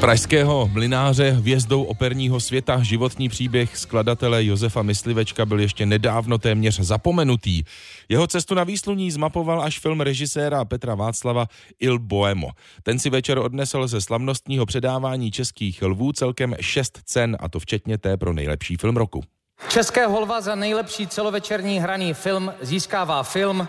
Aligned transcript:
pražského 0.00 0.68
mlináře 0.72 1.30
hvězdou 1.30 1.82
operního 1.82 2.40
světa 2.40 2.82
životní 2.82 3.28
příběh 3.28 3.76
skladatele 3.76 4.44
Josefa 4.44 4.82
Myslivečka 4.82 5.46
byl 5.46 5.60
ještě 5.60 5.86
nedávno 5.86 6.38
téměř 6.38 6.80
zapomenutý. 6.80 7.62
Jeho 8.08 8.26
cestu 8.26 8.54
na 8.54 8.64
výsluní 8.64 9.10
zmapoval 9.10 9.62
až 9.62 9.78
film 9.78 10.00
režiséra 10.00 10.64
Petra 10.64 10.94
Václava 10.94 11.46
Il 11.80 11.98
Boemo. 11.98 12.48
Ten 12.82 12.98
si 12.98 13.10
večer 13.10 13.38
odnesl 13.38 13.86
ze 13.86 14.00
slavnostního 14.00 14.66
předávání 14.66 15.30
českých 15.30 15.82
lvů 15.82 16.12
celkem 16.12 16.54
šest 16.60 17.00
cen, 17.04 17.36
a 17.40 17.48
to 17.48 17.60
včetně 17.60 17.98
té 17.98 18.16
pro 18.16 18.32
nejlepší 18.32 18.76
film 18.76 18.96
roku. 18.96 19.22
České 19.68 20.06
holva 20.06 20.40
za 20.40 20.54
nejlepší 20.54 21.06
celovečerní 21.06 21.80
hraný 21.80 22.14
film 22.14 22.52
získává 22.60 23.22
film 23.22 23.68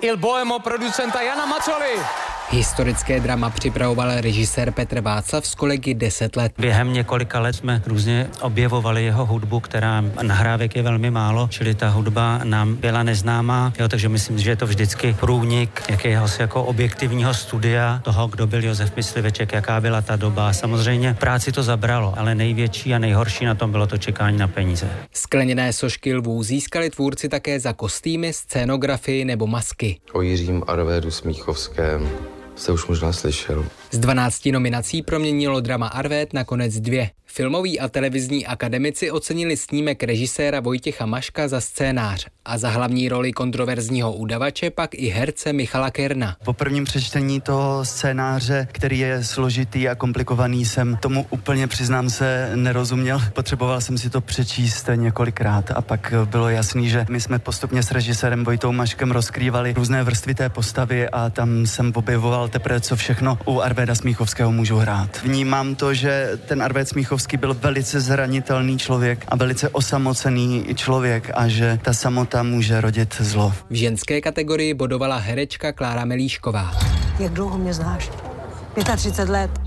Il 0.00 0.16
Boemo 0.16 0.58
producenta 0.58 1.22
Jana 1.22 1.46
Macoli. 1.46 2.23
Historické 2.50 3.20
drama 3.20 3.50
připravoval 3.50 4.20
režisér 4.20 4.70
Petr 4.70 5.00
Václav 5.00 5.46
s 5.46 5.54
kolegy 5.54 5.94
10 5.94 6.36
let. 6.36 6.52
Během 6.58 6.92
několika 6.92 7.40
let 7.40 7.52
jsme 7.52 7.82
různě 7.86 8.26
objevovali 8.40 9.04
jeho 9.04 9.26
hudbu, 9.26 9.60
která 9.60 10.04
nahrávek 10.22 10.76
je 10.76 10.82
velmi 10.82 11.10
málo, 11.10 11.48
čili 11.50 11.74
ta 11.74 11.88
hudba 11.88 12.40
nám 12.44 12.74
byla 12.74 13.02
neznámá, 13.02 13.72
jo, 13.78 13.88
takže 13.88 14.08
myslím, 14.08 14.38
že 14.38 14.50
je 14.50 14.56
to 14.56 14.66
vždycky 14.66 15.16
průnik 15.20 15.82
jakéhosi 15.88 16.42
jako 16.42 16.64
objektivního 16.64 17.34
studia 17.34 18.00
toho, 18.04 18.28
kdo 18.28 18.46
byl 18.46 18.64
Josef 18.64 18.96
Mysliveček, 18.96 19.52
jaká 19.52 19.80
byla 19.80 20.00
ta 20.00 20.16
doba. 20.16 20.52
Samozřejmě 20.52 21.14
práci 21.14 21.52
to 21.52 21.62
zabralo, 21.62 22.14
ale 22.16 22.34
největší 22.34 22.94
a 22.94 22.98
nejhorší 22.98 23.44
na 23.44 23.54
tom 23.54 23.70
bylo 23.70 23.86
to 23.86 23.98
čekání 23.98 24.38
na 24.38 24.48
peníze. 24.48 24.90
Skleněné 25.12 25.72
sošky 25.72 26.14
lvů 26.14 26.42
získali 26.42 26.90
tvůrci 26.90 27.28
také 27.28 27.60
za 27.60 27.72
kostýmy, 27.72 28.32
scénografii 28.32 29.24
nebo 29.24 29.46
masky. 29.46 30.00
O 30.12 30.22
Jiřím 30.22 30.62
Arvédu 30.66 31.10
Smíchovském 31.10 32.10
jste 32.56 32.72
už 32.72 32.86
možná 32.86 33.12
slyšel. 33.12 33.64
Z 33.90 33.98
12 33.98 34.46
nominací 34.46 35.02
proměnilo 35.02 35.60
drama 35.60 35.86
Arvét 35.86 36.32
nakonec 36.32 36.80
dvě. 36.80 37.10
Filmoví 37.26 37.80
a 37.80 37.88
televizní 37.88 38.46
akademici 38.46 39.10
ocenili 39.10 39.56
snímek 39.56 40.02
režiséra 40.02 40.60
Vojtěcha 40.60 41.06
Maška 41.06 41.48
za 41.48 41.60
scénář 41.60 42.26
a 42.44 42.58
za 42.58 42.70
hlavní 42.70 43.08
roli 43.08 43.32
kontroverzního 43.32 44.12
udavače 44.12 44.70
pak 44.70 44.94
i 44.94 45.08
herce 45.08 45.52
Michala 45.52 45.90
Kerna. 45.90 46.36
Po 46.44 46.52
prvním 46.52 46.84
přečtení 46.84 47.40
toho 47.40 47.84
scénáře, 47.84 48.68
který 48.72 48.98
je 48.98 49.24
složitý 49.24 49.88
a 49.88 49.94
komplikovaný, 49.94 50.64
jsem 50.64 50.96
tomu 50.96 51.26
úplně 51.30 51.66
přiznám 51.66 52.10
se 52.10 52.52
nerozuměl. 52.54 53.20
Potřeboval 53.32 53.80
jsem 53.80 53.98
si 53.98 54.10
to 54.10 54.20
přečíst 54.20 54.88
několikrát 54.94 55.70
a 55.70 55.82
pak 55.82 56.14
bylo 56.24 56.48
jasný, 56.48 56.88
že 56.88 57.06
my 57.10 57.20
jsme 57.20 57.38
postupně 57.38 57.82
s 57.82 57.90
režisérem 57.90 58.44
Vojtou 58.44 58.72
Maškem 58.72 59.10
rozkrývali 59.10 59.72
různé 59.72 60.02
vrstvy 60.02 60.34
té 60.34 60.48
postavy 60.48 61.08
a 61.08 61.30
tam 61.30 61.66
jsem 61.66 61.92
objevoval 61.94 62.43
teprve, 62.48 62.80
co 62.80 62.96
všechno 62.96 63.38
u 63.44 63.60
Arvéda 63.60 63.94
Smíchovského 63.94 64.52
můžu 64.52 64.76
hrát. 64.76 65.22
Vnímám 65.22 65.74
to, 65.74 65.94
že 65.94 66.30
ten 66.46 66.62
Arvéd 66.62 66.88
Smíchovský 66.88 67.36
byl 67.36 67.54
velice 67.54 68.00
zranitelný 68.00 68.78
člověk 68.78 69.24
a 69.28 69.36
velice 69.36 69.68
osamocený 69.68 70.66
člověk 70.74 71.30
a 71.34 71.48
že 71.48 71.78
ta 71.82 71.92
samota 71.92 72.42
může 72.42 72.80
rodit 72.80 73.14
zlo. 73.20 73.52
V 73.70 73.74
ženské 73.74 74.20
kategorii 74.20 74.74
bodovala 74.74 75.16
herečka 75.16 75.72
Klára 75.72 76.04
Melíšková. 76.04 76.72
Jak 77.18 77.32
dlouho 77.32 77.58
mě 77.58 77.74
znáš? 77.74 78.10
35 78.74 79.28
let. 79.28 79.63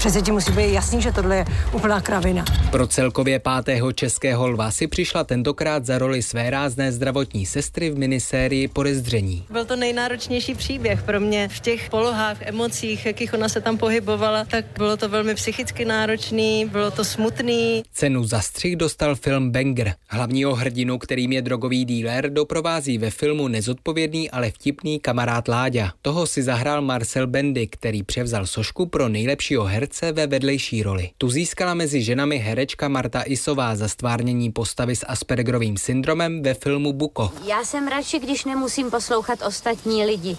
Přece 0.00 0.22
ti 0.22 0.32
musí 0.32 0.52
být 0.52 0.72
jasný, 0.72 1.02
že 1.02 1.12
tohle 1.12 1.36
je 1.36 1.44
úplná 1.72 2.00
kravina. 2.00 2.44
Pro 2.70 2.86
celkově 2.86 3.38
pátého 3.38 3.92
českého 3.92 4.48
lva 4.48 4.70
si 4.70 4.86
přišla 4.86 5.24
tentokrát 5.24 5.86
za 5.86 5.98
roli 5.98 6.22
své 6.22 6.50
rázné 6.50 6.92
zdravotní 6.92 7.46
sestry 7.46 7.90
v 7.90 7.98
minisérii 7.98 8.68
Porezdření. 8.68 9.44
Byl 9.50 9.64
to 9.64 9.76
nejnáročnější 9.76 10.54
příběh 10.54 11.02
pro 11.02 11.20
mě 11.20 11.48
v 11.48 11.60
těch 11.60 11.90
polohách, 11.90 12.36
emocích, 12.40 13.06
jakých 13.06 13.34
ona 13.34 13.48
se 13.48 13.60
tam 13.60 13.78
pohybovala, 13.78 14.44
tak 14.44 14.64
bylo 14.76 14.96
to 14.96 15.08
velmi 15.08 15.34
psychicky 15.34 15.84
náročný, 15.84 16.66
bylo 16.72 16.90
to 16.90 17.04
smutný. 17.04 17.82
Cenu 17.92 18.24
za 18.24 18.40
střih 18.40 18.76
dostal 18.76 19.16
film 19.16 19.50
Banger. 19.50 19.94
Hlavního 20.08 20.54
hrdinu, 20.54 20.98
kterým 20.98 21.32
je 21.32 21.42
drogový 21.42 21.84
díler, 21.84 22.30
doprovází 22.30 22.98
ve 22.98 23.10
filmu 23.10 23.48
nezodpovědný, 23.48 24.30
ale 24.30 24.50
vtipný 24.50 25.00
kamarád 25.00 25.48
Láďa. 25.48 25.92
Toho 26.02 26.26
si 26.26 26.42
zahrál 26.42 26.82
Marcel 26.82 27.26
Bendy, 27.26 27.66
který 27.66 28.02
převzal 28.02 28.46
sošku 28.46 28.86
pro 28.86 29.08
nejlepšího 29.08 29.64
herce 29.64 29.89
herce 29.90 30.12
ve 30.12 30.26
vedlejší 30.26 30.82
roli. 30.82 31.10
Tu 31.18 31.30
získala 31.30 31.74
mezi 31.74 32.02
ženami 32.02 32.38
herečka 32.38 32.88
Marta 32.88 33.22
Isová 33.26 33.76
za 33.76 33.88
stvárnění 33.88 34.52
postavy 34.52 34.96
s 34.96 35.06
Aspergerovým 35.06 35.76
syndromem 35.76 36.42
ve 36.42 36.54
filmu 36.54 36.92
Buko. 36.92 37.32
Já 37.46 37.64
jsem 37.64 37.88
radši, 37.88 38.18
když 38.18 38.44
nemusím 38.44 38.90
poslouchat 38.90 39.42
ostatní 39.46 40.04
lidi 40.04 40.36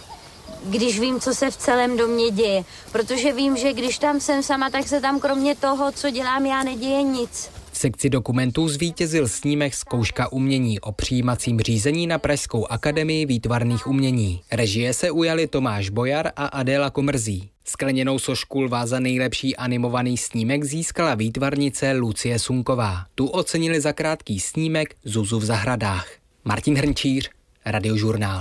když 0.65 0.99
vím, 0.99 1.19
co 1.19 1.33
se 1.33 1.51
v 1.51 1.57
celém 1.57 1.97
domě 1.97 2.31
děje. 2.31 2.63
Protože 2.91 3.33
vím, 3.33 3.57
že 3.57 3.73
když 3.73 3.97
tam 3.97 4.19
jsem 4.19 4.43
sama, 4.43 4.69
tak 4.69 4.87
se 4.87 5.01
tam 5.01 5.19
kromě 5.19 5.55
toho, 5.55 5.91
co 5.91 6.09
dělám 6.09 6.45
já, 6.45 6.63
neděje 6.63 7.03
nic. 7.03 7.49
V 7.71 7.77
sekci 7.77 8.09
dokumentů 8.09 8.69
zvítězil 8.69 9.27
snímek 9.27 9.73
Zkouška 9.73 10.31
umění 10.31 10.79
o 10.79 10.91
přijímacím 10.91 11.59
řízení 11.59 12.07
na 12.07 12.17
Pražskou 12.17 12.65
akademii 12.65 13.25
výtvarných 13.25 13.87
umění. 13.87 14.41
Režie 14.51 14.93
se 14.93 15.11
ujali 15.11 15.47
Tomáš 15.47 15.89
Bojar 15.89 16.31
a 16.35 16.45
Adéla 16.45 16.89
Komrzí. 16.89 17.50
Skleněnou 17.63 18.19
sošku 18.19 18.61
lva 18.61 18.85
za 18.85 18.99
nejlepší 18.99 19.57
animovaný 19.57 20.17
snímek 20.17 20.63
získala 20.63 21.15
výtvarnice 21.15 21.91
Lucie 21.91 22.39
Sunková. 22.39 23.05
Tu 23.15 23.27
ocenili 23.27 23.81
za 23.81 23.93
krátký 23.93 24.39
snímek 24.39 24.95
Zuzu 25.03 25.39
v 25.39 25.45
zahradách. 25.45 26.07
Martin 26.43 26.75
Hrnčíř, 26.75 27.29
Radiožurnál. 27.65 28.39